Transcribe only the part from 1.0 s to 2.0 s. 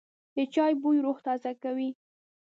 روح تازه کوي.